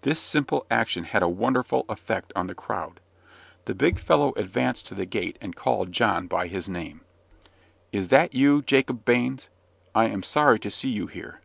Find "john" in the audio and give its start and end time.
5.92-6.26